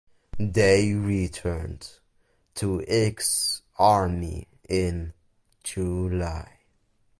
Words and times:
They 0.39 0.95
returned 0.95 1.99
to 2.55 2.83
"X 2.87 3.61
Armee" 3.77 4.47
in 4.67 5.13
July. 5.63 6.61